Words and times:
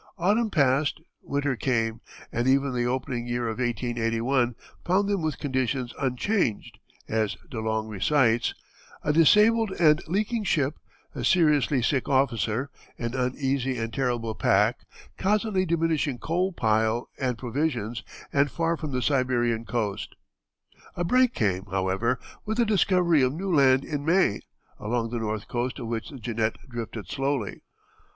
Autumn 0.17 0.49
passed, 0.49 0.99
winter 1.21 1.55
came, 1.55 2.01
and 2.31 2.47
even 2.47 2.73
the 2.73 2.85
opening 2.87 3.27
year 3.27 3.43
of 3.47 3.59
1881 3.59 4.55
found 4.83 5.07
them 5.07 5.21
with 5.21 5.37
conditions 5.37 5.93
unchanged, 5.99 6.79
as 7.07 7.37
De 7.51 7.59
Long 7.61 7.87
recites: 7.87 8.55
"A 9.03 9.13
disabled 9.13 9.69
and 9.73 10.01
leaking 10.07 10.43
ship, 10.43 10.79
a 11.13 11.23
seriously 11.23 11.83
sick 11.83 12.09
officer, 12.09 12.71
an 12.97 13.13
uneasy 13.13 13.77
and 13.77 13.93
terrible 13.93 14.33
pack, 14.33 14.79
constantly 15.19 15.67
diminishing 15.67 16.17
coal 16.17 16.51
pile 16.51 17.07
and 17.19 17.37
provisions, 17.37 18.01
and 18.33 18.49
far 18.49 18.75
from 18.77 18.91
the 18.93 19.03
Siberian 19.03 19.65
coast." 19.65 20.15
A 20.97 21.03
break 21.03 21.35
came, 21.35 21.65
however, 21.67 22.17
with 22.43 22.57
the 22.57 22.65
discovery 22.65 23.21
of 23.21 23.33
new 23.35 23.53
land 23.53 23.85
in 23.85 24.03
May, 24.03 24.39
along 24.79 25.11
the 25.11 25.19
north 25.19 25.47
coast 25.47 25.77
of 25.77 25.85
which 25.85 26.09
the 26.09 26.17
Jeannette 26.17 26.57
drifted 26.67 27.07
slowly. 27.07 27.61